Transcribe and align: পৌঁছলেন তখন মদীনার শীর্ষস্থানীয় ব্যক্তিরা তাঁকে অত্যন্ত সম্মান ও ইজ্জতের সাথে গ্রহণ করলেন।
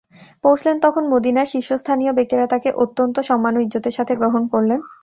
পৌঁছলেন 0.43 0.77
তখন 0.79 1.03
মদীনার 1.07 1.51
শীর্ষস্থানীয় 1.53 2.11
ব্যক্তিরা 2.13 2.45
তাঁকে 2.47 2.69
অত্যন্ত 2.83 3.15
সম্মান 3.21 3.53
ও 3.55 3.63
ইজ্জতের 3.65 3.97
সাথে 3.97 4.13
গ্রহণ 4.15 4.43
করলেন। 4.53 4.79